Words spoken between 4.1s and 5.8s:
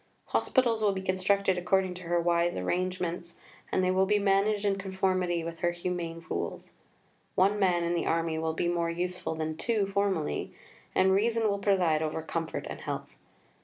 managed in conformity with her